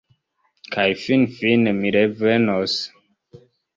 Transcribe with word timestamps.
Kaj 0.75 0.85
finfine 1.01 1.75
mi 1.81 1.91
revenos. 1.99 2.79